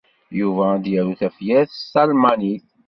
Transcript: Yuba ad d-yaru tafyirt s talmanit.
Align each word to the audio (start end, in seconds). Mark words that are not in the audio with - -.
Yuba 0.39 0.63
ad 0.75 0.81
d-yaru 0.83 1.13
tafyirt 1.19 1.71
s 1.79 1.81
talmanit. 1.93 2.65